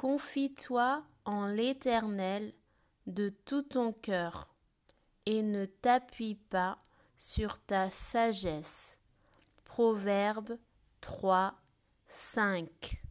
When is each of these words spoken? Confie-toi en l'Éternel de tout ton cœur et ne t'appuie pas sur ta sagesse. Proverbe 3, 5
Confie-toi 0.00 1.04
en 1.26 1.44
l'Éternel 1.44 2.54
de 3.06 3.28
tout 3.28 3.60
ton 3.60 3.92
cœur 3.92 4.48
et 5.26 5.42
ne 5.42 5.66
t'appuie 5.66 6.36
pas 6.36 6.78
sur 7.18 7.58
ta 7.58 7.90
sagesse. 7.90 8.96
Proverbe 9.62 10.56
3, 11.02 11.52
5 12.08 13.02